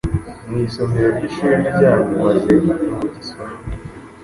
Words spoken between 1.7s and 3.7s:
ryanyu, maze mugisome.